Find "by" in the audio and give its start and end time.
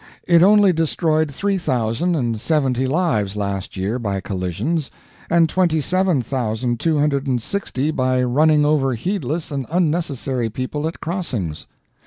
3.99-4.19, 7.91-8.23